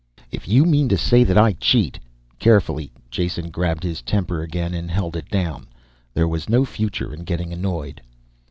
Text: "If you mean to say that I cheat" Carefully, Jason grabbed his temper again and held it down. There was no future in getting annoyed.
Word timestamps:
"If 0.31 0.47
you 0.47 0.65
mean 0.65 0.89
to 0.89 0.97
say 0.97 1.23
that 1.25 1.37
I 1.37 1.53
cheat" 1.53 1.99
Carefully, 2.39 2.91
Jason 3.11 3.51
grabbed 3.51 3.83
his 3.83 4.01
temper 4.01 4.41
again 4.41 4.73
and 4.73 4.89
held 4.89 5.15
it 5.15 5.29
down. 5.29 5.67
There 6.15 6.27
was 6.27 6.49
no 6.49 6.65
future 6.65 7.13
in 7.13 7.23
getting 7.23 7.53
annoyed. 7.53 8.01